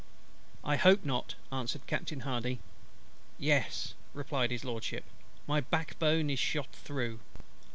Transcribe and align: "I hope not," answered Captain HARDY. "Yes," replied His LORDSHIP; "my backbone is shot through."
"I 0.63 0.77
hope 0.77 1.05
not," 1.05 1.35
answered 1.51 1.85
Captain 1.85 2.21
HARDY. 2.21 2.59
"Yes," 3.37 3.93
replied 4.15 4.49
His 4.49 4.65
LORDSHIP; 4.65 5.03
"my 5.45 5.59
backbone 5.61 6.31
is 6.31 6.39
shot 6.39 6.71
through." 6.71 7.19